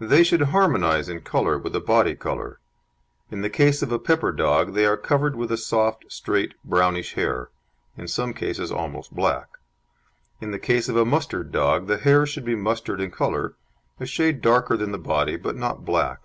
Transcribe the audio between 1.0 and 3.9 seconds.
in colour with the body colour. In the case